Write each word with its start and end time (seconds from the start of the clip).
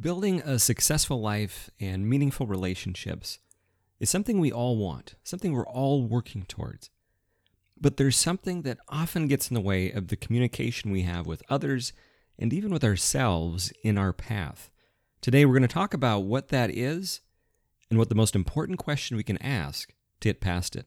Building 0.00 0.40
a 0.40 0.58
successful 0.58 1.20
life 1.20 1.68
and 1.78 2.08
meaningful 2.08 2.46
relationships 2.46 3.38
is 3.98 4.08
something 4.08 4.40
we 4.40 4.50
all 4.50 4.78
want, 4.78 5.16
something 5.22 5.52
we're 5.52 5.66
all 5.66 6.02
working 6.02 6.44
towards. 6.44 6.88
But 7.78 7.98
there's 7.98 8.16
something 8.16 8.62
that 8.62 8.78
often 8.88 9.26
gets 9.26 9.50
in 9.50 9.54
the 9.54 9.60
way 9.60 9.90
of 9.90 10.08
the 10.08 10.16
communication 10.16 10.90
we 10.90 11.02
have 11.02 11.26
with 11.26 11.42
others 11.50 11.92
and 12.38 12.50
even 12.50 12.72
with 12.72 12.82
ourselves 12.82 13.74
in 13.84 13.98
our 13.98 14.14
path. 14.14 14.70
Today, 15.20 15.44
we're 15.44 15.58
going 15.58 15.68
to 15.68 15.68
talk 15.68 15.92
about 15.92 16.20
what 16.20 16.48
that 16.48 16.70
is 16.70 17.20
and 17.90 17.98
what 17.98 18.08
the 18.08 18.14
most 18.14 18.34
important 18.34 18.78
question 18.78 19.18
we 19.18 19.22
can 19.22 19.42
ask 19.42 19.90
to 20.20 20.28
get 20.28 20.40
past 20.40 20.76
it. 20.76 20.86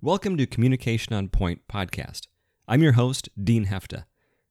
Welcome 0.00 0.38
to 0.38 0.46
Communication 0.46 1.12
on 1.12 1.28
Point 1.28 1.68
podcast. 1.68 2.28
I'm 2.66 2.82
your 2.82 2.92
host, 2.92 3.28
Dean 3.42 3.66
Hefta. 3.66 4.04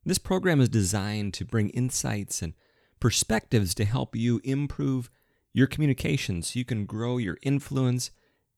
This 0.06 0.20
program 0.20 0.62
is 0.62 0.70
designed 0.70 1.34
to 1.36 1.46
bring 1.46 1.70
insights 1.70 2.44
and 2.44 2.54
perspectives 3.00 3.74
to 3.76 3.86
help 3.86 4.16
you 4.16 4.42
improve 4.44 5.10
your 5.54 5.68
communications 5.68 6.48
so 6.48 6.60
you 6.60 6.66
can 6.66 6.86
grow 6.86 7.18
your 7.18 7.38
influence 7.42 8.12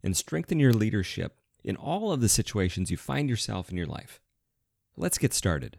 and 0.03 0.15
strengthen 0.15 0.59
your 0.59 0.73
leadership 0.73 1.37
in 1.63 1.75
all 1.75 2.11
of 2.11 2.21
the 2.21 2.29
situations 2.29 2.89
you 2.89 2.97
find 2.97 3.29
yourself 3.29 3.69
in 3.69 3.77
your 3.77 3.85
life. 3.85 4.19
Let's 4.95 5.17
get 5.17 5.33
started. 5.33 5.77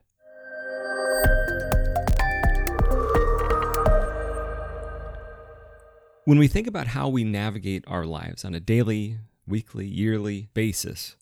When 6.24 6.38
we 6.38 6.46
think 6.46 6.66
about 6.66 6.88
how 6.88 7.08
we 7.08 7.24
navigate 7.24 7.84
our 7.86 8.04
lives 8.04 8.44
on 8.44 8.54
a 8.54 8.60
daily, 8.60 9.16
weekly, 9.46 9.86
yearly 9.86 10.50
basis, 10.52 11.16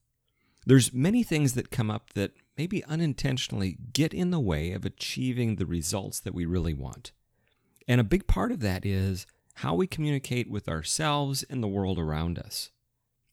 there's 0.67 0.93
many 0.93 1.23
things 1.23 1.55
that 1.55 1.71
come 1.71 1.93
up 1.93 2.13
that 2.15 2.33
maybe 2.59 2.83
unintentionally 2.85 3.79
get 3.93 4.13
in 4.13 4.33
the 4.33 4.41
way 4.41 4.73
of 4.73 4.85
achieving 4.85 5.57
the 5.57 5.65
results 5.65 6.19
that 6.19 6.35
we 6.35 6.45
really 6.45 6.75
want. 6.75 7.13
And 7.89 8.01
a 8.01 8.05
big 8.05 8.27
part 8.27 8.53
of 8.53 8.61
that 8.61 8.85
is 8.85 9.27
how 9.55 9.75
we 9.75 9.87
communicate 9.87 10.51
with 10.51 10.69
ourselves 10.69 11.45
and 11.49 11.63
the 11.63 11.69
world 11.69 11.99
around 11.99 12.39
us. 12.39 12.71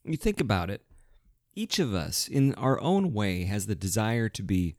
You 0.03 0.17
think 0.17 0.39
about 0.39 0.69
it, 0.69 0.85
each 1.55 1.79
of 1.79 1.93
us, 1.93 2.27
in 2.27 2.53
our 2.55 2.79
own 2.81 3.13
way, 3.13 3.43
has 3.43 3.65
the 3.65 3.75
desire 3.75 4.29
to 4.29 4.43
be 4.43 4.75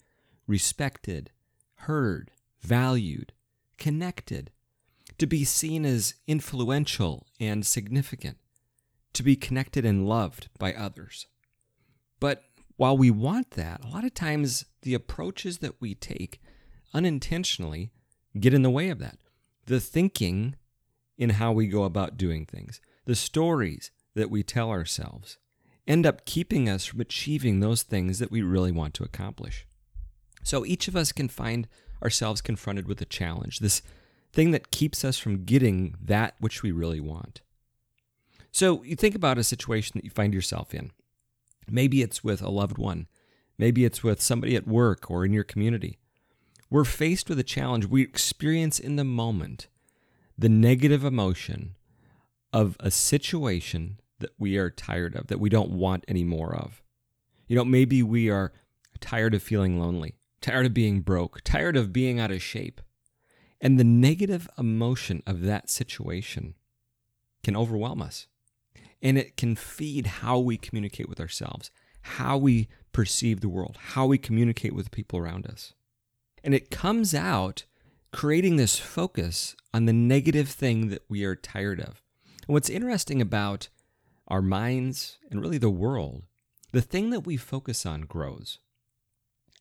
respected, 0.46 1.30
heard, 1.74 2.30
valued, 2.60 3.32
connected, 3.78 4.50
to 5.18 5.26
be 5.26 5.44
seen 5.44 5.84
as 5.84 6.14
influential 6.26 7.26
and 7.38 7.64
significant, 7.64 8.38
to 9.12 9.22
be 9.22 9.36
connected 9.36 9.84
and 9.84 10.08
loved 10.08 10.48
by 10.58 10.72
others. 10.72 11.26
But 12.20 12.44
while 12.76 12.96
we 12.96 13.10
want 13.10 13.52
that, 13.52 13.84
a 13.84 13.88
lot 13.88 14.04
of 14.04 14.14
times 14.14 14.64
the 14.82 14.94
approaches 14.94 15.58
that 15.58 15.80
we 15.80 15.94
take 15.94 16.40
unintentionally 16.92 17.92
get 18.38 18.54
in 18.54 18.62
the 18.62 18.70
way 18.70 18.88
of 18.88 18.98
that 18.98 19.18
the 19.66 19.80
thinking 19.80 20.56
in 21.16 21.30
how 21.30 21.52
we 21.52 21.66
go 21.66 21.84
about 21.84 22.16
doing 22.16 22.44
things, 22.44 22.80
the 23.04 23.14
stories 23.14 23.90
that 24.14 24.30
we 24.30 24.42
tell 24.42 24.70
ourselves, 24.70 25.38
end 25.86 26.06
up 26.06 26.24
keeping 26.24 26.68
us 26.68 26.84
from 26.84 27.00
achieving 27.00 27.60
those 27.60 27.82
things 27.82 28.18
that 28.18 28.30
we 28.30 28.42
really 28.42 28.72
want 28.72 28.94
to 28.94 29.04
accomplish. 29.04 29.66
So 30.42 30.64
each 30.64 30.88
of 30.88 30.96
us 30.96 31.12
can 31.12 31.28
find 31.28 31.68
ourselves 32.02 32.40
confronted 32.40 32.86
with 32.86 33.00
a 33.00 33.06
challenge, 33.06 33.58
this 33.58 33.82
thing 34.32 34.50
that 34.50 34.70
keeps 34.70 35.04
us 35.04 35.18
from 35.18 35.44
getting 35.44 35.94
that 36.02 36.34
which 36.38 36.62
we 36.62 36.72
really 36.72 37.00
want. 37.00 37.40
So 38.50 38.82
you 38.84 38.96
think 38.96 39.14
about 39.14 39.38
a 39.38 39.44
situation 39.44 39.92
that 39.94 40.04
you 40.04 40.10
find 40.10 40.34
yourself 40.34 40.74
in. 40.74 40.90
Maybe 41.68 42.02
it's 42.02 42.22
with 42.22 42.42
a 42.42 42.50
loved 42.50 42.78
one, 42.78 43.06
maybe 43.58 43.84
it's 43.84 44.02
with 44.02 44.20
somebody 44.20 44.54
at 44.56 44.66
work 44.66 45.10
or 45.10 45.24
in 45.24 45.32
your 45.32 45.44
community. 45.44 45.98
We're 46.74 46.82
faced 46.82 47.28
with 47.28 47.38
a 47.38 47.44
challenge. 47.44 47.86
We 47.86 48.02
experience 48.02 48.80
in 48.80 48.96
the 48.96 49.04
moment 49.04 49.68
the 50.36 50.48
negative 50.48 51.04
emotion 51.04 51.76
of 52.52 52.76
a 52.80 52.90
situation 52.90 54.00
that 54.18 54.32
we 54.40 54.56
are 54.56 54.70
tired 54.70 55.14
of, 55.14 55.28
that 55.28 55.38
we 55.38 55.48
don't 55.48 55.70
want 55.70 56.04
any 56.08 56.24
more 56.24 56.52
of. 56.52 56.82
You 57.46 57.54
know, 57.54 57.64
maybe 57.64 58.02
we 58.02 58.28
are 58.28 58.52
tired 58.98 59.34
of 59.34 59.42
feeling 59.44 59.78
lonely, 59.78 60.16
tired 60.40 60.66
of 60.66 60.74
being 60.74 61.02
broke, 61.02 61.42
tired 61.44 61.76
of 61.76 61.92
being 61.92 62.18
out 62.18 62.32
of 62.32 62.42
shape. 62.42 62.80
And 63.60 63.78
the 63.78 63.84
negative 63.84 64.48
emotion 64.58 65.22
of 65.28 65.42
that 65.42 65.70
situation 65.70 66.56
can 67.44 67.54
overwhelm 67.54 68.02
us. 68.02 68.26
And 69.00 69.16
it 69.16 69.36
can 69.36 69.54
feed 69.54 70.06
how 70.06 70.40
we 70.40 70.56
communicate 70.56 71.08
with 71.08 71.20
ourselves, 71.20 71.70
how 72.00 72.36
we 72.36 72.66
perceive 72.90 73.42
the 73.42 73.48
world, 73.48 73.78
how 73.80 74.06
we 74.06 74.18
communicate 74.18 74.74
with 74.74 74.86
the 74.86 74.90
people 74.90 75.20
around 75.20 75.46
us. 75.46 75.72
And 76.44 76.54
it 76.54 76.70
comes 76.70 77.14
out 77.14 77.64
creating 78.12 78.56
this 78.56 78.78
focus 78.78 79.56
on 79.72 79.86
the 79.86 79.92
negative 79.92 80.48
thing 80.48 80.88
that 80.88 81.02
we 81.08 81.24
are 81.24 81.34
tired 81.34 81.80
of. 81.80 82.02
And 82.46 82.52
what's 82.54 82.70
interesting 82.70 83.20
about 83.20 83.68
our 84.28 84.42
minds 84.42 85.18
and 85.30 85.40
really 85.40 85.58
the 85.58 85.70
world, 85.70 86.22
the 86.70 86.82
thing 86.82 87.10
that 87.10 87.26
we 87.26 87.36
focus 87.38 87.86
on 87.86 88.02
grows. 88.02 88.58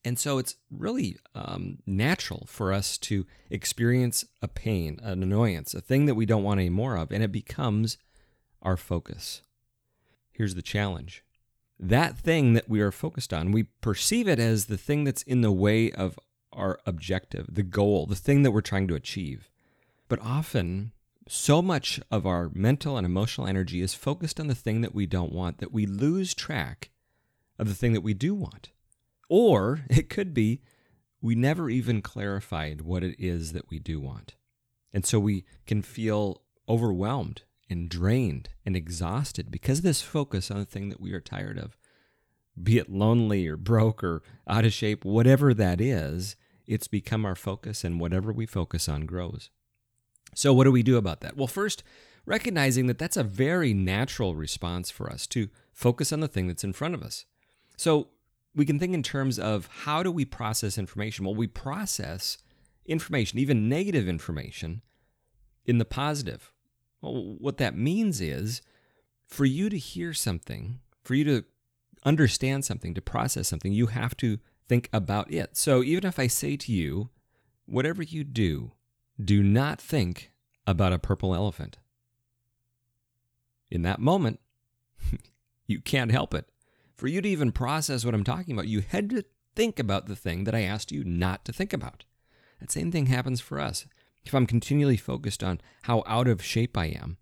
And 0.05 0.19
so 0.19 0.38
it's 0.38 0.57
really 0.69 1.17
um, 1.33 1.77
natural 1.88 2.45
for 2.47 2.73
us 2.73 2.97
to 3.00 3.25
experience 3.50 4.25
a 4.41 4.50
pain, 4.50 5.00
an 5.01 5.23
annoyance, 5.23 5.73
a 5.73 5.79
thing 5.79 6.05
that 6.07 6.15
we 6.15 6.25
don't 6.25 6.44
want 6.44 6.59
any 6.59 6.69
more 6.69 6.97
of, 6.97 7.11
and 7.11 7.23
it 7.23 7.31
becomes 7.31 7.97
our 8.61 8.75
focus. 8.75 9.41
Here's 10.31 10.55
the 10.55 10.61
challenge 10.61 11.23
that 11.79 12.17
thing 12.17 12.53
that 12.53 12.69
we 12.69 12.81
are 12.81 12.91
focused 12.91 13.33
on, 13.33 13.51
we 13.51 13.63
perceive 13.63 14.27
it 14.27 14.39
as 14.39 14.65
the 14.65 14.77
thing 14.77 15.03
that's 15.03 15.23
in 15.23 15.41
the 15.41 15.51
way 15.51 15.91
of 15.91 16.17
our 16.56 16.80
objective, 16.86 17.47
the 17.50 17.64
goal, 17.64 18.06
the 18.06 18.16
thing 18.16 18.44
that 18.44 18.52
we're 18.52 18.62
trying 18.62 18.88
to 18.88 18.96
achieve. 18.96 19.50
But 20.08 20.19
often, 20.22 20.91
so 21.28 21.62
much 21.62 22.00
of 22.12 22.25
our 22.25 22.50
mental 22.53 22.97
and 22.97 23.06
emotional 23.06 23.47
energy 23.47 23.81
is 23.81 23.94
focused 23.94 24.40
on 24.40 24.47
the 24.47 24.56
thing 24.56 24.81
that 24.81 24.96
we 24.96 25.06
don't 25.06 25.31
want 25.31 25.59
that 25.59 25.74
we 25.74 25.86
lose 25.86 26.34
track 26.34 26.90
of 27.58 27.68
the 27.68 27.75
thing 27.75 27.94
that 27.94 28.02
we 28.02 28.13
do 28.13 28.34
want. 28.34 28.72
Or 29.30 29.86
it 29.90 30.09
could 30.09 30.34
be 30.34 30.62
we 31.22 31.36
never 31.36 31.69
even 31.69 32.02
clarified 32.02 32.81
what 32.81 33.03
it 33.03 33.16
is 33.18 33.53
that 33.53 33.69
we 33.69 33.80
do 33.80 34.00
want. 34.00 34.36
And 34.94 35.06
so 35.06 35.19
we 35.19 35.46
can 35.66 35.81
feel 35.81 36.42
overwhelmed 36.68 37.44
and 37.69 37.90
drained 37.90 38.50
and 38.66 38.75
exhausted 38.75 39.50
because 39.50 39.80
of 39.80 39.84
this 39.86 40.02
focus 40.02 40.52
on 40.52 40.59
the 40.59 40.66
thing 40.66 40.90
that 40.90 41.02
we 41.02 41.13
are 41.13 41.22
tired 41.22 41.58
of. 41.58 41.78
Be 42.62 42.78
it 42.78 42.92
lonely 42.92 43.47
or 43.47 43.58
broke 43.58 44.03
or 44.03 44.22
out 44.47 44.66
of 44.66 44.74
shape, 44.74 45.06
whatever 45.06 45.53
that 45.53 45.81
is, 45.81 46.36
it's 46.66 46.88
become 46.88 47.25
our 47.25 47.35
focus, 47.35 47.84
and 47.84 48.00
whatever 48.00 48.31
we 48.31 48.46
focus 48.46 48.88
on 48.88 49.06
grows. 49.06 49.50
So, 50.35 50.53
what 50.53 50.63
do 50.63 50.72
we 50.72 50.84
do 50.84 50.97
about 50.97 51.22
that? 51.22 51.38
Well, 51.38 51.47
first, 51.47 51.84
recognizing 52.25 52.88
that 52.88 52.97
that's 52.97 53.18
a 53.18 53.24
very 53.24 53.74
natural 53.74 54.35
response 54.35 54.90
for 54.90 55.09
us 55.09 55.28
to 55.28 55.50
focus 55.72 56.12
on 56.12 56.19
the 56.22 56.28
thing 56.28 56.47
that's 56.47 56.63
in 56.63 56.74
front 56.74 56.96
of 56.96 57.03
us. 57.03 57.25
So, 57.78 58.09
we 58.56 58.66
can 58.66 58.79
think 58.79 58.94
in 58.94 59.03
terms 59.03 59.40
of 59.40 59.68
how 59.84 60.03
do 60.03 60.12
we 60.12 60.25
process 60.25 60.78
information? 60.78 61.25
Well, 61.25 61.35
we 61.35 61.47
process 61.47 62.38
information, 62.85 63.40
even 63.40 63.68
negative 63.68 64.07
information, 64.07 64.81
in 65.66 65.78
the 65.78 65.85
positive. 65.85 66.51
Well, 67.01 67.35
what 67.40 67.57
that 67.57 67.75
means 67.75 68.22
is 68.22 68.62
for 69.25 69.45
you 69.45 69.69
to 69.69 69.78
hear 69.78 70.13
something, 70.13 70.80
for 71.03 71.16
you 71.16 71.24
to 71.25 71.44
understand 72.06 72.66
something, 72.66 72.94
to 72.94 73.01
process 73.01 73.47
something, 73.47 73.72
you 73.72 73.88
have 73.88 74.16
to 74.18 74.40
think 74.68 74.90
about 74.94 75.31
it. 75.31 75.56
So 75.57 75.84
even 75.84 76.06
if 76.06 76.19
I 76.19 76.28
say 76.28 76.57
to 76.57 76.72
you, 76.72 77.09
whatever 77.66 78.03
you 78.03 78.24
do, 78.24 78.72
do 79.24 79.44
not 79.44 79.79
think 79.79 80.31
about 80.66 80.94
a 80.94 81.00
purple 81.00 81.35
elephant. 81.35 81.78
In 83.69 83.81
that 83.84 84.00
moment, 84.00 84.40
you 85.68 85.81
can't 85.81 86.12
help 86.12 86.34
it. 86.34 86.46
For 86.96 87.07
you 87.07 87.22
to 87.22 87.29
even 87.29 87.51
process 87.51 88.06
what 88.06 88.13
I'm 88.13 88.24
talking 88.24 88.53
about, 88.53 88.68
you 88.68 88.84
had 88.88 89.09
to 89.09 89.24
think 89.56 89.79
about 89.79 90.07
the 90.07 90.16
thing 90.16 90.44
that 90.44 90.56
I 90.56 90.62
asked 90.62 90.91
you 90.91 91.03
not 91.03 91.44
to 91.45 91.53
think 91.53 91.74
about. 91.74 92.06
That 92.59 92.72
same 92.72 92.91
thing 92.91 93.07
happens 93.07 93.41
for 93.41 93.59
us. 93.59 93.85
If 94.24 94.34
I'm 94.34 94.45
continually 94.45 94.98
focused 94.98 95.44
on 95.44 95.60
how 95.83 96.04
out 96.07 96.27
of 96.27 96.44
shape 96.44 96.77
I 96.77 96.86
am, 96.86 97.18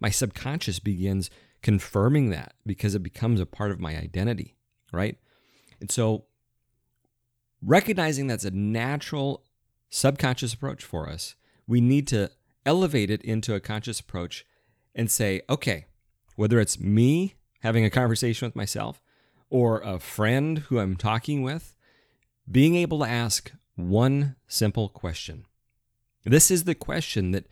my 0.00 0.10
subconscious 0.10 0.78
begins 0.78 1.30
confirming 1.62 2.30
that 2.30 2.54
because 2.64 2.94
it 2.94 3.02
becomes 3.02 3.40
a 3.40 3.46
part 3.46 3.70
of 3.70 3.80
my 3.80 3.96
identity, 3.96 4.56
right? 4.92 5.18
And 5.80 5.90
so 5.90 6.25
recognizing 7.66 8.28
that's 8.28 8.44
a 8.44 8.50
natural 8.50 9.44
subconscious 9.90 10.54
approach 10.54 10.84
for 10.84 11.10
us, 11.10 11.34
we 11.66 11.80
need 11.80 12.06
to 12.08 12.30
elevate 12.64 13.10
it 13.10 13.22
into 13.22 13.54
a 13.54 13.60
conscious 13.60 14.00
approach 14.00 14.46
and 14.94 15.10
say, 15.10 15.42
okay, 15.50 15.86
whether 16.36 16.60
it's 16.60 16.78
me 16.78 17.34
having 17.60 17.84
a 17.84 17.90
conversation 17.90 18.46
with 18.46 18.56
myself 18.56 19.02
or 19.50 19.80
a 19.80 19.98
friend 19.98 20.58
who 20.58 20.78
I'm 20.78 20.96
talking 20.96 21.42
with, 21.42 21.74
being 22.50 22.76
able 22.76 23.00
to 23.00 23.08
ask 23.08 23.52
one 23.74 24.36
simple 24.46 24.88
question. 24.88 25.44
This 26.24 26.50
is 26.50 26.64
the 26.64 26.74
question 26.74 27.32
that 27.32 27.46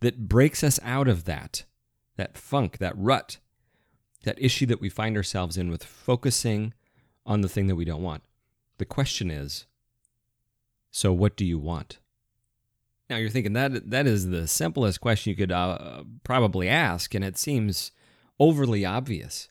that 0.00 0.28
breaks 0.28 0.62
us 0.62 0.78
out 0.84 1.08
of 1.08 1.24
that 1.24 1.64
that 2.16 2.36
funk, 2.36 2.78
that 2.78 2.94
rut, 2.96 3.38
that 4.24 4.42
issue 4.42 4.66
that 4.66 4.80
we 4.80 4.88
find 4.88 5.16
ourselves 5.16 5.56
in 5.56 5.70
with 5.70 5.84
focusing 5.84 6.74
on 7.24 7.40
the 7.42 7.48
thing 7.48 7.68
that 7.68 7.76
we 7.76 7.84
don't 7.84 8.02
want. 8.02 8.22
The 8.78 8.84
question 8.84 9.30
is 9.30 9.66
so, 10.90 11.12
what 11.12 11.36
do 11.36 11.44
you 11.44 11.58
want? 11.58 11.98
Now 13.10 13.16
you're 13.16 13.30
thinking 13.30 13.54
that 13.54 13.90
that 13.90 14.06
is 14.06 14.28
the 14.28 14.46
simplest 14.46 15.00
question 15.00 15.30
you 15.30 15.36
could 15.36 15.52
uh, 15.52 16.04
probably 16.24 16.68
ask, 16.68 17.14
and 17.14 17.24
it 17.24 17.38
seems 17.38 17.92
overly 18.38 18.84
obvious. 18.84 19.48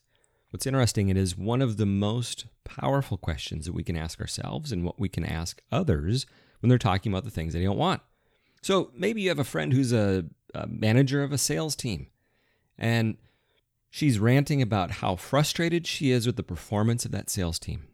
What's 0.50 0.66
interesting, 0.66 1.08
it 1.08 1.16
is 1.16 1.36
one 1.36 1.60
of 1.60 1.76
the 1.76 1.86
most 1.86 2.46
powerful 2.64 3.18
questions 3.18 3.66
that 3.66 3.74
we 3.74 3.82
can 3.82 3.96
ask 3.96 4.20
ourselves 4.20 4.72
and 4.72 4.84
what 4.84 4.98
we 4.98 5.08
can 5.08 5.24
ask 5.24 5.60
others 5.70 6.26
when 6.60 6.68
they're 6.68 6.78
talking 6.78 7.12
about 7.12 7.24
the 7.24 7.30
things 7.30 7.52
they 7.52 7.62
don't 7.62 7.76
want. 7.76 8.00
So 8.62 8.90
maybe 8.94 9.22
you 9.22 9.28
have 9.28 9.38
a 9.38 9.44
friend 9.44 9.72
who's 9.72 9.92
a, 9.92 10.24
a 10.54 10.66
manager 10.66 11.22
of 11.22 11.32
a 11.32 11.38
sales 11.38 11.76
team, 11.76 12.08
and 12.78 13.16
she's 13.90 14.18
ranting 14.18 14.62
about 14.62 14.92
how 14.92 15.16
frustrated 15.16 15.86
she 15.86 16.10
is 16.10 16.26
with 16.26 16.36
the 16.36 16.42
performance 16.42 17.04
of 17.04 17.10
that 17.12 17.30
sales 17.30 17.58
team. 17.58 17.88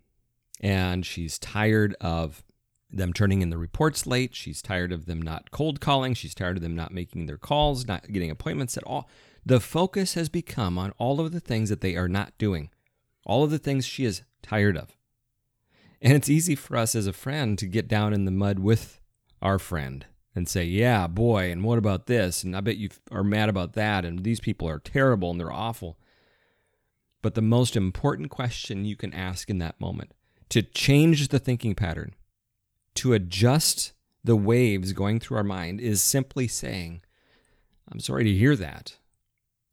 And 0.65 1.05
she's 1.05 1.39
tired 1.39 1.95
of 2.01 2.43
them 2.91 3.13
turning 3.13 3.43
in 3.43 3.51
the 3.51 3.59
reports 3.59 4.07
late. 4.07 4.35
She's 4.35 4.63
tired 4.63 4.93
of 4.93 5.05
them 5.05 5.21
not 5.21 5.51
cold 5.51 5.79
calling. 5.79 6.15
She's 6.15 6.35
tired 6.35 6.57
of 6.57 6.63
them 6.63 6.75
not 6.75 6.91
making 6.91 7.27
their 7.27 7.37
calls, 7.37 7.87
not 7.87 8.11
getting 8.11 8.31
appointments 8.31 8.79
at 8.79 8.85
all. 8.85 9.07
The 9.45 9.61
focus 9.61 10.15
has 10.15 10.31
become 10.31 10.79
on 10.79 10.93
all 10.97 11.21
of 11.21 11.33
the 11.33 11.41
things 11.41 11.69
that 11.69 11.83
they 11.83 11.97
are 11.97 12.09
not 12.09 12.33
doing, 12.39 12.71
all 13.27 13.45
of 13.45 13.51
the 13.51 13.59
things 13.59 13.85
she 13.85 14.07
is 14.07 14.23
tired 14.43 14.75
of. 14.75 14.97
And 16.01 16.15
it's 16.15 16.31
easy 16.31 16.55
for 16.55 16.79
us 16.79 16.95
as 16.95 17.07
a 17.07 17.13
friend 17.13 17.59
to 17.59 17.67
get 17.67 17.87
down 17.87 18.15
in 18.15 18.25
the 18.25 18.31
mud 18.31 18.59
with 18.59 19.01
our 19.43 19.59
friend 19.59 20.07
and 20.35 20.49
say, 20.49 20.65
Yeah, 20.65 21.09
boy, 21.09 21.53
and 21.53 21.63
what 21.63 21.77
about 21.77 22.07
this? 22.07 22.43
And 22.43 22.57
I 22.57 22.63
bet 22.63 22.79
you 22.79 22.89
are 23.13 23.23
mad 23.23 23.51
about 23.51 23.75
that. 23.75 24.07
And 24.07 24.25
these 24.25 24.41
people 24.41 24.67
are 24.67 24.79
terrible 24.79 25.31
and 25.31 25.39
they're 25.39 25.53
awful. 25.53 25.99
But 27.21 27.35
the 27.35 27.43
most 27.43 27.77
important 27.77 28.31
question 28.31 28.87
you 28.87 28.97
can 28.97 29.13
ask 29.13 29.51
in 29.51 29.59
that 29.59 29.79
moment 29.79 30.13
to 30.51 30.63
change 30.63 31.29
the 31.29 31.39
thinking 31.39 31.75
pattern 31.75 32.15
to 32.95 33.13
adjust 33.13 33.93
the 34.23 34.37
waves 34.37 34.93
going 34.93 35.21
through 35.21 35.37
our 35.37 35.45
mind 35.45 35.81
is 35.81 36.03
simply 36.03 36.49
saying, 36.49 37.03
I'm 37.91 38.01
sorry 38.01 38.25
to 38.25 38.33
hear 38.33 38.57
that. 38.57 38.97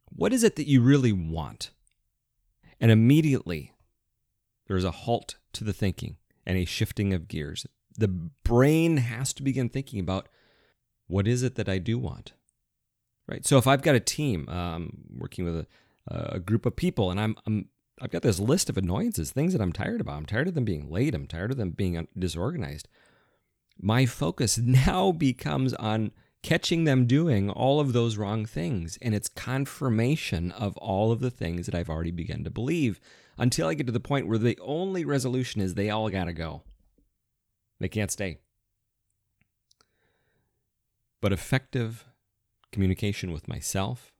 What 0.09 0.33
is 0.33 0.44
it 0.44 0.57
that 0.57 0.68
you 0.68 0.81
really 0.81 1.13
want? 1.13 1.71
And 2.79 2.91
immediately 2.91 3.73
there's 4.68 4.83
a 4.83 4.91
halt 4.91 5.38
to 5.53 5.63
the 5.63 5.73
thinking 5.73 6.18
and 6.45 6.57
a 6.57 6.65
shifting 6.65 7.13
of 7.13 7.27
gears. 7.27 7.65
The 7.97 8.07
brain 8.07 8.97
has 8.97 9.33
to 9.33 9.44
begin 9.44 9.69
thinking 9.69 10.00
about 10.00 10.27
what 11.07 11.27
is 11.27 11.44
it 11.44 11.56
that 11.56 11.69
I 11.69 11.77
do 11.77 11.97
want? 11.97 12.33
Right. 13.27 13.45
So 13.45 13.57
if 13.57 13.68
I've 13.68 13.81
got 13.81 13.95
a 13.95 14.00
team 14.00 14.50
um, 14.50 15.03
working 15.18 15.45
with 15.45 15.56
a, 15.56 15.68
a 16.07 16.39
group 16.39 16.65
of 16.65 16.75
people 16.75 17.12
and 17.12 17.19
I'm, 17.19 17.35
I'm 17.45 17.68
I've 18.00 18.12
got 18.12 18.22
this 18.22 18.40
list 18.40 18.70
of 18.70 18.78
annoyances, 18.78 19.32
things 19.32 19.54
that 19.54 19.62
I'm 19.62 19.74
tired 19.74 20.02
about. 20.02 20.18
I'm 20.18 20.26
tired 20.26 20.48
of 20.48 20.54
them 20.54 20.66
being 20.66 20.90
late. 20.90 21.16
I'm 21.16 21.28
tired 21.28 21.52
of 21.52 21.58
them 21.58 21.72
being 21.72 22.08
disorganized 22.18 22.88
my 23.82 24.06
focus 24.06 24.58
now 24.64 25.12
becomes 25.12 25.74
on 25.76 26.12
catching 26.44 26.86
them 26.86 27.06
doing 27.06 27.50
all 27.50 27.80
of 27.80 27.94
those 27.94 28.18
wrong 28.18 28.46
things. 28.46 28.98
And 29.02 29.14
it's 29.14 29.30
confirmation 29.30 30.52
of 30.52 30.78
all 30.78 31.12
of 31.12 31.20
the 31.20 31.30
things 31.30 31.66
that 31.66 31.76
I've 31.76 31.90
already 31.90 32.12
begun 32.12 32.44
to 32.44 32.50
believe 32.50 33.00
until 33.38 33.68
I 33.68 33.74
get 33.74 33.86
to 33.88 33.94
the 33.94 34.00
point 34.00 34.28
where 34.28 34.38
the 34.38 34.58
only 34.62 35.06
resolution 35.06 35.62
is 35.62 35.74
they 35.74 35.90
all 35.90 36.10
got 36.10 36.26
to 36.26 36.34
go. 36.34 36.64
They 37.80 37.90
can't 37.90 38.12
stay. 38.12 38.40
But 41.22 41.34
effective 41.34 42.06
communication 42.72 43.32
with 43.32 43.48
myself 43.48 44.12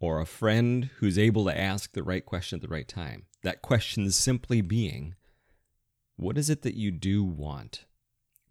or 0.00 0.20
a 0.20 0.26
friend 0.26 0.90
who's 0.98 1.18
able 1.18 1.44
to 1.46 1.58
ask 1.58 1.92
the 1.92 2.02
right 2.02 2.24
question 2.24 2.56
at 2.56 2.62
the 2.62 2.68
right 2.68 2.88
time. 2.88 3.26
That 3.42 3.62
question 3.62 4.10
simply 4.10 4.60
being, 4.60 5.14
What 6.16 6.38
is 6.38 6.50
it 6.50 6.62
that 6.62 6.74
you 6.74 6.90
do 6.90 7.24
want? 7.24 7.84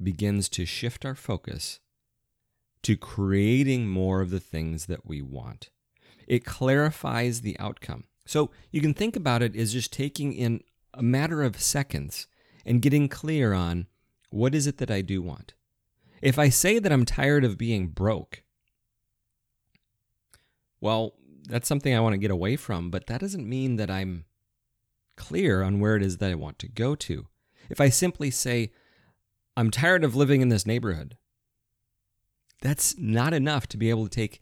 begins 0.02 0.48
to 0.50 0.66
shift 0.66 1.06
our 1.06 1.16
focus 1.16 1.80
to 2.84 2.96
creating 2.96 3.88
more 3.88 4.22
of 4.22 4.30
the 4.30 4.40
things 4.40 4.86
that 4.86 5.06
we 5.06 5.22
want. 5.22 5.70
It 6.28 6.46
clarifies 6.46 7.42
the 7.42 7.58
outcome. 7.60 8.04
So 8.26 8.52
you 8.72 8.82
can 8.82 8.94
think 8.94 9.16
about 9.16 9.42
it 9.42 9.56
as 9.56 9.74
just 9.74 9.92
taking 9.92 10.34
in 10.34 10.62
a 10.94 11.02
matter 11.02 11.42
of 11.42 11.60
seconds 11.60 12.28
and 12.66 12.82
getting 12.82 13.08
clear 13.08 13.54
on 13.54 13.88
what 14.30 14.54
is 14.54 14.68
it 14.68 14.78
that 14.78 14.92
I 14.92 15.02
do 15.02 15.22
want. 15.22 15.54
If 16.22 16.38
I 16.38 16.50
say 16.50 16.80
that 16.80 16.92
I'm 16.92 17.06
tired 17.06 17.44
of 17.44 17.58
being 17.58 17.88
broke, 17.88 18.44
well, 20.82 21.14
that's 21.48 21.68
something 21.68 21.96
I 21.96 22.00
want 22.00 22.14
to 22.14 22.20
get 22.20 22.32
away 22.32 22.56
from, 22.56 22.90
but 22.90 23.08
that 23.08 23.22
doesn't 23.22 23.48
mean 23.48 23.78
that 23.78 23.90
I'm 23.90 24.26
clear 25.16 25.64
on 25.64 25.80
where 25.80 25.96
it 25.96 26.04
is 26.04 26.18
that 26.18 26.32
I 26.32 26.36
want 26.36 26.60
to 26.60 26.68
go 26.68 26.94
to. 26.96 27.28
If 27.70 27.82
I 27.82 27.90
simply 27.90 28.30
say, 28.30 28.72
I'm 29.56 29.72
tired 29.72 30.04
of 30.04 30.16
living 30.16 30.42
in 30.42 30.50
this 30.50 30.68
neighborhood. 30.68 31.18
That's 32.62 32.98
not 32.98 33.34
enough 33.34 33.68
to 33.68 33.78
be 33.78 33.90
able 33.90 34.04
to 34.04 34.16
take 34.16 34.42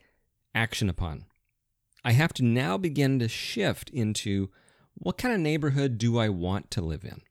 action 0.54 0.90
upon. 0.90 1.26
I 2.04 2.12
have 2.12 2.34
to 2.34 2.44
now 2.44 2.78
begin 2.78 3.20
to 3.20 3.28
shift 3.28 3.90
into 3.90 4.50
what 4.94 5.18
kind 5.18 5.34
of 5.34 5.40
neighborhood 5.40 5.98
do 5.98 6.18
I 6.18 6.30
want 6.30 6.72
to 6.72 6.82
live 6.82 7.04
in? 7.04 7.22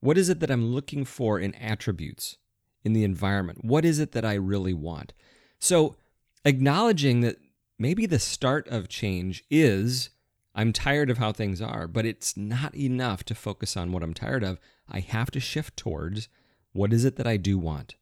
What 0.00 0.18
is 0.18 0.28
it 0.28 0.40
that 0.40 0.50
I'm 0.50 0.72
looking 0.72 1.04
for 1.04 1.38
in 1.38 1.54
attributes 1.54 2.36
in 2.84 2.92
the 2.92 3.04
environment? 3.04 3.64
What 3.64 3.84
is 3.84 3.98
it 3.98 4.12
that 4.12 4.24
I 4.24 4.34
really 4.34 4.74
want? 4.74 5.12
So, 5.58 5.96
acknowledging 6.44 7.20
that 7.22 7.36
maybe 7.78 8.06
the 8.06 8.18
start 8.18 8.66
of 8.68 8.88
change 8.88 9.44
is 9.50 10.10
I'm 10.54 10.72
tired 10.72 11.10
of 11.10 11.18
how 11.18 11.32
things 11.32 11.62
are, 11.62 11.86
but 11.86 12.04
it's 12.04 12.36
not 12.36 12.74
enough 12.74 13.22
to 13.24 13.34
focus 13.34 13.76
on 13.76 13.92
what 13.92 14.02
I'm 14.02 14.14
tired 14.14 14.42
of. 14.42 14.58
I 14.88 15.00
have 15.00 15.30
to 15.32 15.40
shift 15.40 15.76
towards 15.76 16.28
what 16.72 16.92
is 16.92 17.04
it 17.04 17.16
that 17.16 17.26
I 17.26 17.36
do 17.36 17.58
want? 17.58 17.94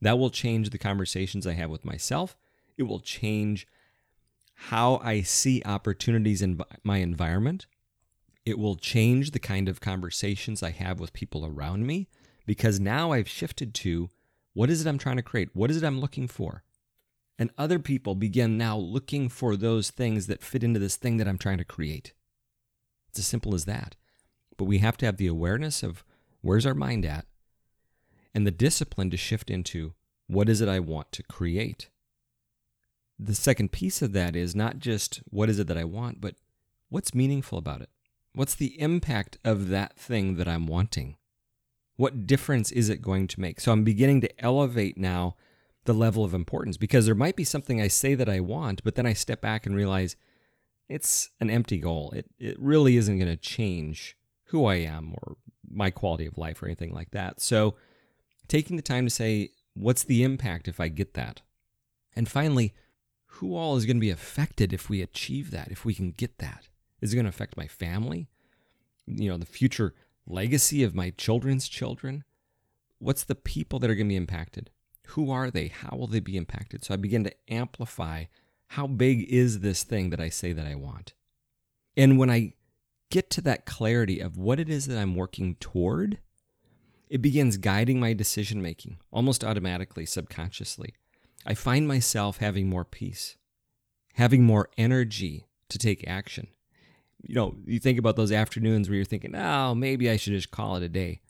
That 0.00 0.18
will 0.18 0.30
change 0.30 0.70
the 0.70 0.78
conversations 0.78 1.46
I 1.46 1.52
have 1.52 1.70
with 1.70 1.84
myself. 1.84 2.36
It 2.76 2.84
will 2.84 2.98
change 2.98 3.68
how 4.54 4.96
I 5.02 5.22
see 5.22 5.62
opportunities 5.64 6.42
in 6.42 6.60
my 6.82 6.98
environment. 6.98 7.66
It 8.44 8.58
will 8.58 8.74
change 8.74 9.30
the 9.30 9.38
kind 9.38 9.68
of 9.68 9.80
conversations 9.80 10.62
I 10.62 10.70
have 10.70 10.98
with 10.98 11.12
people 11.12 11.46
around 11.46 11.86
me 11.86 12.08
because 12.46 12.80
now 12.80 13.12
I've 13.12 13.28
shifted 13.28 13.74
to 13.74 14.10
what 14.54 14.70
is 14.70 14.84
it 14.84 14.88
I'm 14.88 14.98
trying 14.98 15.16
to 15.16 15.22
create? 15.22 15.50
What 15.54 15.70
is 15.70 15.76
it 15.76 15.86
I'm 15.86 16.00
looking 16.00 16.26
for? 16.26 16.64
And 17.38 17.50
other 17.56 17.78
people 17.78 18.14
begin 18.14 18.58
now 18.58 18.76
looking 18.76 19.28
for 19.28 19.56
those 19.56 19.90
things 19.90 20.26
that 20.26 20.42
fit 20.42 20.62
into 20.62 20.78
this 20.78 20.96
thing 20.96 21.16
that 21.16 21.26
I'm 21.26 21.38
trying 21.38 21.58
to 21.58 21.64
create. 21.64 22.12
It's 23.08 23.18
as 23.18 23.26
simple 23.26 23.54
as 23.54 23.64
that. 23.64 23.96
But 24.56 24.64
we 24.64 24.78
have 24.78 24.96
to 24.98 25.06
have 25.06 25.16
the 25.16 25.26
awareness 25.26 25.82
of 25.82 26.04
where's 26.40 26.66
our 26.66 26.74
mind 26.74 27.04
at 27.04 27.26
and 28.34 28.46
the 28.46 28.50
discipline 28.50 29.10
to 29.10 29.16
shift 29.16 29.50
into 29.50 29.94
what 30.26 30.48
is 30.48 30.60
it 30.60 30.68
I 30.68 30.78
want 30.78 31.12
to 31.12 31.22
create. 31.22 31.88
The 33.18 33.34
second 33.34 33.72
piece 33.72 34.02
of 34.02 34.12
that 34.12 34.34
is 34.34 34.54
not 34.54 34.78
just 34.78 35.22
what 35.30 35.48
is 35.48 35.58
it 35.58 35.66
that 35.68 35.78
I 35.78 35.84
want, 35.84 36.20
but 36.20 36.34
what's 36.88 37.14
meaningful 37.14 37.58
about 37.58 37.82
it? 37.82 37.90
What's 38.34 38.54
the 38.54 38.80
impact 38.80 39.38
of 39.44 39.68
that 39.68 39.96
thing 39.96 40.36
that 40.36 40.48
I'm 40.48 40.66
wanting? 40.66 41.16
What 41.96 42.26
difference 42.26 42.72
is 42.72 42.88
it 42.88 43.02
going 43.02 43.28
to 43.28 43.40
make? 43.40 43.60
So 43.60 43.72
I'm 43.72 43.84
beginning 43.84 44.22
to 44.22 44.44
elevate 44.44 44.96
now 44.96 45.36
the 45.84 45.94
level 45.94 46.24
of 46.24 46.34
importance 46.34 46.76
because 46.76 47.06
there 47.06 47.14
might 47.14 47.36
be 47.36 47.44
something 47.44 47.80
I 47.80 47.88
say 47.88 48.14
that 48.14 48.28
I 48.28 48.40
want, 48.40 48.84
but 48.84 48.94
then 48.94 49.06
I 49.06 49.12
step 49.12 49.40
back 49.40 49.66
and 49.66 49.74
realize 49.74 50.16
it's 50.88 51.30
an 51.40 51.50
empty 51.50 51.78
goal. 51.78 52.12
It, 52.14 52.26
it 52.38 52.60
really 52.60 52.96
isn't 52.96 53.18
going 53.18 53.30
to 53.30 53.36
change 53.36 54.16
who 54.46 54.66
I 54.66 54.76
am 54.76 55.14
or 55.22 55.36
my 55.68 55.90
quality 55.90 56.26
of 56.26 56.38
life 56.38 56.62
or 56.62 56.66
anything 56.66 56.92
like 56.92 57.10
that. 57.12 57.40
So 57.40 57.74
taking 58.48 58.76
the 58.76 58.82
time 58.82 59.06
to 59.06 59.10
say, 59.10 59.50
what's 59.74 60.04
the 60.04 60.22
impact 60.22 60.68
if 60.68 60.78
I 60.78 60.88
get 60.88 61.14
that? 61.14 61.40
And 62.14 62.28
finally, 62.28 62.74
who 63.26 63.56
all 63.56 63.76
is 63.76 63.86
going 63.86 63.96
to 63.96 64.00
be 64.00 64.10
affected 64.10 64.72
if 64.72 64.90
we 64.90 65.00
achieve 65.00 65.50
that, 65.50 65.68
if 65.68 65.84
we 65.84 65.94
can 65.94 66.10
get 66.10 66.38
that? 66.38 66.68
Is 67.00 67.12
it 67.12 67.16
going 67.16 67.24
to 67.24 67.30
affect 67.30 67.56
my 67.56 67.66
family? 67.66 68.28
You 69.06 69.30
know, 69.30 69.38
the 69.38 69.46
future 69.46 69.94
legacy 70.26 70.84
of 70.84 70.94
my 70.94 71.10
children's 71.10 71.68
children? 71.68 72.24
What's 72.98 73.24
the 73.24 73.34
people 73.34 73.78
that 73.78 73.90
are 73.90 73.94
going 73.94 74.06
to 74.06 74.12
be 74.12 74.16
impacted? 74.16 74.70
Who 75.08 75.30
are 75.30 75.50
they? 75.50 75.68
How 75.68 75.96
will 75.96 76.06
they 76.06 76.20
be 76.20 76.36
impacted? 76.36 76.84
So 76.84 76.94
I 76.94 76.96
begin 76.96 77.24
to 77.24 77.34
amplify 77.48 78.24
how 78.68 78.86
big 78.86 79.24
is 79.28 79.60
this 79.60 79.82
thing 79.82 80.10
that 80.10 80.20
I 80.20 80.30
say 80.30 80.52
that 80.52 80.66
I 80.66 80.74
want? 80.74 81.12
And 81.96 82.18
when 82.18 82.30
I 82.30 82.54
get 83.10 83.28
to 83.30 83.42
that 83.42 83.66
clarity 83.66 84.20
of 84.20 84.38
what 84.38 84.58
it 84.58 84.70
is 84.70 84.86
that 84.86 84.98
I'm 84.98 85.14
working 85.14 85.56
toward, 85.56 86.18
it 87.10 87.20
begins 87.20 87.58
guiding 87.58 88.00
my 88.00 88.14
decision 88.14 88.62
making 88.62 88.96
almost 89.12 89.44
automatically, 89.44 90.06
subconsciously. 90.06 90.94
I 91.44 91.52
find 91.52 91.86
myself 91.86 92.38
having 92.38 92.70
more 92.70 92.86
peace, 92.86 93.36
having 94.14 94.44
more 94.44 94.70
energy 94.78 95.46
to 95.68 95.76
take 95.76 96.08
action. 96.08 96.46
You 97.22 97.34
know, 97.34 97.56
you 97.66 97.78
think 97.78 97.98
about 97.98 98.16
those 98.16 98.32
afternoons 98.32 98.88
where 98.88 98.96
you're 98.96 99.04
thinking, 99.04 99.36
oh, 99.36 99.74
maybe 99.74 100.08
I 100.08 100.16
should 100.16 100.32
just 100.32 100.50
call 100.50 100.76
it 100.76 100.82
a 100.82 100.88
day. 100.88 101.20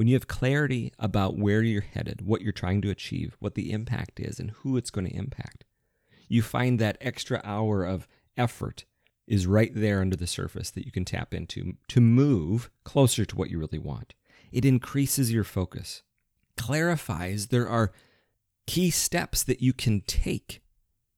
When 0.00 0.08
you 0.08 0.14
have 0.14 0.28
clarity 0.28 0.94
about 0.98 1.36
where 1.36 1.60
you're 1.60 1.82
headed, 1.82 2.22
what 2.22 2.40
you're 2.40 2.52
trying 2.52 2.80
to 2.80 2.88
achieve, 2.88 3.36
what 3.38 3.54
the 3.54 3.70
impact 3.70 4.18
is, 4.18 4.40
and 4.40 4.52
who 4.52 4.78
it's 4.78 4.88
going 4.88 5.06
to 5.06 5.14
impact, 5.14 5.66
you 6.26 6.40
find 6.40 6.78
that 6.78 6.96
extra 7.02 7.42
hour 7.44 7.84
of 7.84 8.08
effort 8.34 8.86
is 9.26 9.46
right 9.46 9.70
there 9.74 10.00
under 10.00 10.16
the 10.16 10.26
surface 10.26 10.70
that 10.70 10.86
you 10.86 10.90
can 10.90 11.04
tap 11.04 11.34
into 11.34 11.74
to 11.88 12.00
move 12.00 12.70
closer 12.82 13.26
to 13.26 13.36
what 13.36 13.50
you 13.50 13.58
really 13.58 13.78
want. 13.78 14.14
It 14.50 14.64
increases 14.64 15.34
your 15.34 15.44
focus, 15.44 16.02
clarifies 16.56 17.48
there 17.48 17.68
are 17.68 17.92
key 18.66 18.88
steps 18.88 19.42
that 19.42 19.60
you 19.60 19.74
can 19.74 20.00
take. 20.00 20.62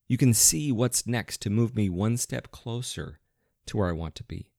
You 0.09 0.19
can 0.19 0.35
see 0.35 0.73
what's 0.73 1.07
next 1.07 1.41
to 1.43 1.51
move 1.51 1.77
me 1.77 1.89
one 1.89 2.17
step 2.17 2.51
closer 2.51 3.21
to 3.67 3.77
where 3.77 3.89
I 3.89 3.93
want 3.93 4.17
to 4.17 4.25
be. 4.25 4.51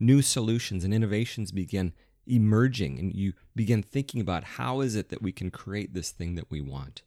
New 0.00 0.22
solutions 0.22 0.82
and 0.82 0.94
innovations 0.94 1.52
begin 1.52 1.92
emerging 2.26 2.98
and 2.98 3.14
you 3.14 3.32
begin 3.54 3.82
thinking 3.82 4.20
about 4.20 4.44
how 4.44 4.80
is 4.80 4.94
it 4.94 5.08
that 5.10 5.22
we 5.22 5.32
can 5.32 5.50
create 5.50 5.94
this 5.94 6.10
thing 6.10 6.34
that 6.34 6.50
we 6.50 6.60
want. 6.60 7.02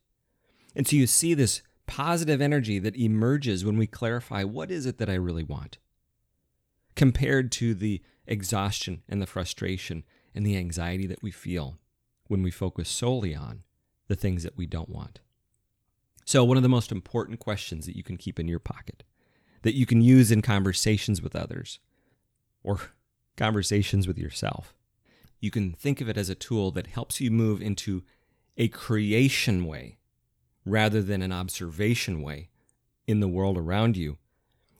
And 0.75 0.87
so 0.87 0.95
you 0.95 1.07
see 1.07 1.33
this 1.33 1.61
positive 1.87 2.41
energy 2.41 2.79
that 2.79 2.95
emerges 2.95 3.65
when 3.65 3.77
we 3.77 3.87
clarify 3.87 4.43
what 4.43 4.69
is 4.69 4.85
it 4.85 4.97
that 4.97 5.09
I 5.09 5.15
really 5.15 5.43
want 5.43 5.77
compared 6.95 7.51
to 7.53 7.73
the 7.73 8.01
exhaustion 8.25 9.03
and 9.07 9.21
the 9.21 9.27
frustration 9.27 10.03
and 10.35 10.45
the 10.45 10.57
anxiety 10.57 11.07
that 11.07 11.23
we 11.23 11.31
feel 11.31 11.77
when 12.27 12.43
we 12.43 12.51
focus 12.51 12.89
solely 12.89 13.33
on 13.35 13.63
the 14.07 14.15
things 14.15 14.43
that 14.43 14.57
we 14.57 14.65
don't 14.65 14.89
want. 14.89 15.19
So, 16.25 16.43
one 16.43 16.57
of 16.57 16.63
the 16.63 16.69
most 16.69 16.91
important 16.91 17.39
questions 17.39 17.85
that 17.85 17.95
you 17.95 18.03
can 18.03 18.17
keep 18.17 18.39
in 18.39 18.49
your 18.49 18.59
pocket, 18.59 19.03
that 19.61 19.75
you 19.75 19.85
can 19.85 20.01
use 20.01 20.29
in 20.29 20.41
conversations 20.41 21.21
with 21.21 21.35
others 21.35 21.79
or 22.63 22.79
conversations 23.37 24.07
with 24.07 24.17
yourself, 24.17 24.73
you 25.39 25.51
can 25.51 25.73
think 25.73 26.01
of 26.01 26.09
it 26.09 26.17
as 26.17 26.29
a 26.29 26.35
tool 26.35 26.71
that 26.71 26.87
helps 26.87 27.21
you 27.21 27.31
move 27.31 27.61
into 27.61 28.03
a 28.57 28.67
creation 28.67 29.65
way 29.65 29.97
rather 30.65 31.01
than 31.01 31.21
an 31.21 31.31
observation 31.31 32.21
way 32.21 32.49
in 33.05 33.19
the 33.19 33.27
world 33.27 33.57
around 33.57 33.95
you. 33.95 34.17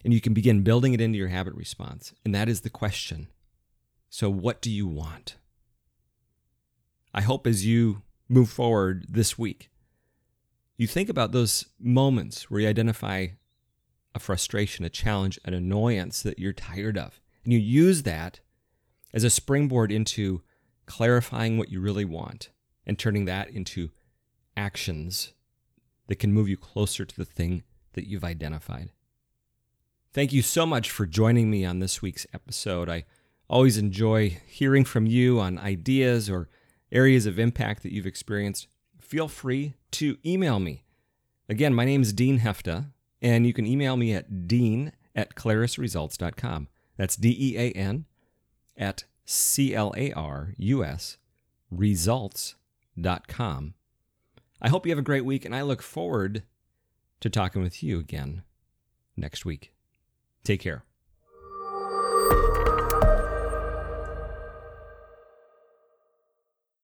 And 0.03 0.13
you 0.13 0.21
can 0.21 0.33
begin 0.33 0.63
building 0.63 0.93
it 0.93 1.01
into 1.01 1.17
your 1.17 1.27
habit 1.29 1.53
response. 1.53 2.13
And 2.23 2.33
that 2.33 2.49
is 2.49 2.61
the 2.61 2.69
question. 2.69 3.27
So, 4.09 4.29
what 4.29 4.61
do 4.61 4.71
you 4.71 4.87
want? 4.87 5.35
I 7.13 7.21
hope 7.21 7.47
as 7.47 7.65
you 7.65 8.03
move 8.29 8.49
forward 8.49 9.05
this 9.09 9.37
week, 9.37 9.69
you 10.77 10.87
think 10.87 11.09
about 11.09 11.31
those 11.31 11.65
moments 11.79 12.49
where 12.49 12.61
you 12.61 12.67
identify 12.67 13.27
a 14.13 14.19
frustration, 14.19 14.85
a 14.85 14.89
challenge, 14.89 15.39
an 15.45 15.53
annoyance 15.53 16.21
that 16.21 16.39
you're 16.39 16.53
tired 16.53 16.97
of. 16.97 17.19
And 17.43 17.53
you 17.53 17.59
use 17.59 18.03
that 18.03 18.39
as 19.13 19.23
a 19.23 19.29
springboard 19.29 19.91
into 19.91 20.43
clarifying 20.87 21.57
what 21.57 21.69
you 21.69 21.79
really 21.79 22.05
want 22.05 22.49
and 22.85 22.97
turning 22.97 23.25
that 23.25 23.49
into 23.49 23.91
actions 24.55 25.33
that 26.07 26.15
can 26.15 26.33
move 26.33 26.49
you 26.49 26.57
closer 26.57 27.05
to 27.05 27.15
the 27.15 27.25
thing 27.25 27.63
that 27.93 28.07
you've 28.07 28.23
identified. 28.23 28.91
Thank 30.13 30.33
you 30.33 30.41
so 30.41 30.65
much 30.65 30.89
for 30.89 31.05
joining 31.05 31.51
me 31.51 31.63
on 31.63 31.79
this 31.79 32.01
week's 32.01 32.25
episode. 32.33 32.89
I 32.89 33.05
always 33.49 33.77
enjoy 33.77 34.39
hearing 34.47 34.85
from 34.85 35.05
you 35.05 35.39
on 35.39 35.59
ideas 35.59 36.29
or 36.29 36.49
areas 36.91 37.25
of 37.25 37.37
impact 37.37 37.83
that 37.83 37.93
you've 37.93 38.07
experienced. 38.07 38.67
Feel 38.99 39.27
free 39.27 39.75
to 39.91 40.17
email 40.25 40.59
me. 40.59 40.85
Again, 41.49 41.73
my 41.73 41.85
name 41.85 42.01
is 42.01 42.13
Dean 42.13 42.39
Hefta, 42.39 42.91
and 43.21 43.45
you 43.45 43.53
can 43.53 43.65
email 43.65 43.95
me 43.95 44.13
at 44.13 44.47
dean 44.47 44.91
at 45.15 45.35
clarusresults.com. 45.35 46.67
That's 46.97 47.15
D 47.15 47.35
E 47.37 47.57
A 47.57 47.71
N 47.71 48.05
at 48.75 49.03
C 49.27 49.75
L 49.75 49.93
A 49.95 50.11
R 50.13 50.53
U 50.57 50.83
S 50.83 51.17
results.com. 51.69 52.55
I 54.59 54.69
hope 54.69 54.85
you 54.85 54.91
have 54.91 54.97
a 54.97 55.03
great 55.03 55.25
week, 55.25 55.45
and 55.45 55.55
I 55.55 55.61
look 55.61 55.83
forward 55.83 56.43
to 57.19 57.29
talking 57.29 57.61
with 57.61 57.83
you 57.83 57.99
again 57.99 58.41
next 59.15 59.45
week. 59.45 59.73
Take 60.43 60.61
care. 60.61 60.86